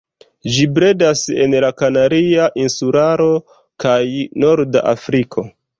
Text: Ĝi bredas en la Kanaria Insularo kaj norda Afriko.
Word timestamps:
Ĝi 0.53 0.63
bredas 0.77 1.21
en 1.45 1.53
la 1.67 1.69
Kanaria 1.83 2.49
Insularo 2.65 3.31
kaj 3.87 4.05
norda 4.47 4.89
Afriko. 4.97 5.51